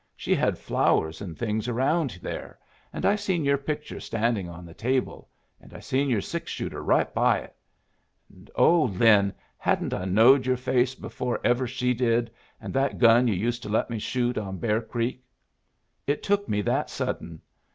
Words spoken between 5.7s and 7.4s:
I seen your six shooter right by